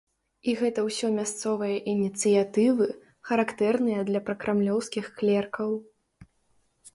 І 0.51 0.53
гэта 0.59 0.79
ўсё 0.85 1.09
мясцовыя 1.17 1.75
ініцыятывы, 1.93 2.87
характэрныя 3.29 4.07
для 4.09 4.23
пракрамлёўскіх 4.31 5.05
клеркаў. 5.21 5.69